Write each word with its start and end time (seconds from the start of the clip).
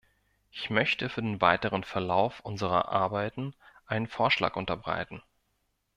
Ich 0.49 0.71
möchte 0.71 1.09
für 1.09 1.21
den 1.21 1.41
weiteren 1.41 1.83
Verlauf 1.83 2.39
unserer 2.39 2.89
Arbeiten 2.89 3.53
einen 3.85 4.07
Vorschlag 4.07 4.55
unterbreiten. 4.55 5.21